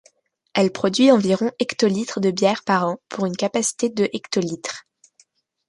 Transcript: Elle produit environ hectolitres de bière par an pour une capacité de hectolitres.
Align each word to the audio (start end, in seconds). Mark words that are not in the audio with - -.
Elle 0.55 0.71
produit 0.71 1.11
environ 1.11 1.51
hectolitres 1.59 2.19
de 2.21 2.31
bière 2.31 2.63
par 2.63 2.87
an 2.87 2.97
pour 3.07 3.27
une 3.27 3.37
capacité 3.37 3.87
de 3.91 4.09
hectolitres. 4.13 4.85